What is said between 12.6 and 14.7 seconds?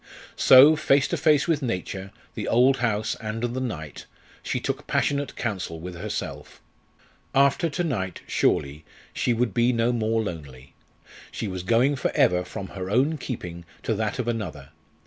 her own keeping to that of another.